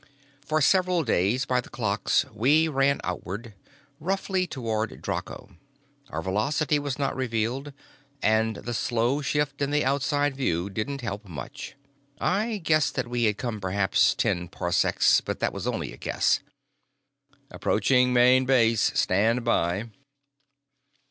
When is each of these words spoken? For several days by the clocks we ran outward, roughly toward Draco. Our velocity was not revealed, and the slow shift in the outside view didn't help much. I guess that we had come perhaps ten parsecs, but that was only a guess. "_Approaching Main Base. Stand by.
For 0.43 0.61
several 0.61 1.03
days 1.03 1.45
by 1.45 1.61
the 1.61 1.69
clocks 1.69 2.25
we 2.33 2.67
ran 2.67 3.01
outward, 3.03 3.53
roughly 3.99 4.47
toward 4.47 4.99
Draco. 4.99 5.57
Our 6.09 6.23
velocity 6.23 6.79
was 6.79 6.97
not 6.97 7.15
revealed, 7.15 7.71
and 8.19 8.55
the 8.55 8.73
slow 8.73 9.21
shift 9.21 9.61
in 9.61 9.69
the 9.69 9.85
outside 9.85 10.35
view 10.35 10.71
didn't 10.71 11.01
help 11.01 11.27
much. 11.27 11.75
I 12.19 12.57
guess 12.63 12.89
that 12.89 13.07
we 13.09 13.25
had 13.25 13.37
come 13.37 13.61
perhaps 13.61 14.15
ten 14.15 14.47
parsecs, 14.47 15.21
but 15.23 15.39
that 15.39 15.53
was 15.53 15.67
only 15.67 15.93
a 15.93 15.97
guess. 15.97 16.39
"_Approaching 17.51 18.07
Main 18.07 18.45
Base. 18.47 18.91
Stand 18.95 19.43
by. 19.45 19.91